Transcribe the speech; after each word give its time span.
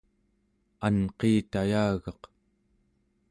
anqiitayagaq 0.85 2.21